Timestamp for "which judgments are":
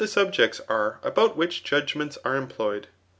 1.37-2.35